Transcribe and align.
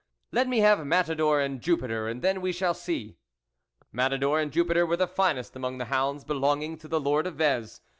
"Let 0.31 0.47
me 0.47 0.61
have 0.61 0.83
Matador 0.83 1.39
and 1.41 1.61
Jupiter, 1.61 2.07
and 2.07 2.23
then 2.23 2.41
we 2.41 2.51
shall 2.51 2.73
see." 2.73 3.19
Matador 3.91 4.39
and 4.39 4.51
Jupiter 4.51 4.83
were 4.83 4.97
the 4.97 5.05
finest 5.07 5.55
among 5.55 5.77
the 5.77 5.85
hounds 5.93 6.23
belonging 6.23 6.79
to 6.79 6.87
the 6.87 6.99
Lord 6.99 7.27
of 7.27 7.35
Vez. 7.35 7.81